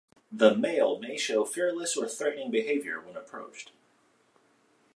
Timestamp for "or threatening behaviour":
1.95-2.99